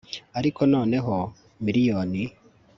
[0.39, 1.13] ariko noneho
[1.63, 2.23] miliyoni